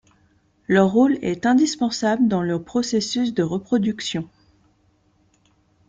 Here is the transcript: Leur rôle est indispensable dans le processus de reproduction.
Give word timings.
Leur 0.67 0.89
rôle 0.91 1.19
est 1.21 1.45
indispensable 1.45 2.27
dans 2.27 2.41
le 2.41 2.59
processus 2.59 3.35
de 3.35 3.43
reproduction. 3.43 4.27